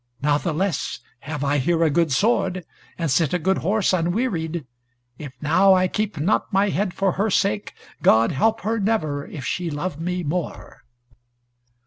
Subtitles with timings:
[0.23, 2.65] Natheless have I here a good sword,
[2.97, 4.65] and sit a good horse unwearied.
[5.19, 9.45] If now I keep not my head for her sake, God help her never, if
[9.45, 10.81] she love me more!"